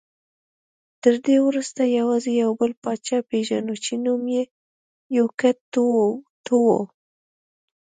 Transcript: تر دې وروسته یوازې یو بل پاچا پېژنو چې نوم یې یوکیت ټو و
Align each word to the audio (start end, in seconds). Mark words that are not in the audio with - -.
تر 1.01 1.13
دې 1.25 1.37
وروسته 1.47 1.81
یوازې 1.97 2.31
یو 2.43 2.51
بل 2.59 2.71
پاچا 2.83 3.17
پېژنو 3.29 3.75
چې 3.85 3.93
نوم 4.05 4.23
یې 4.35 4.43
یوکیت 5.17 5.57
ټو 6.45 6.57
و 6.65 6.69